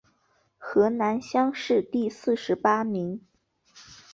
[0.57, 3.21] 河南乡试第四十八名。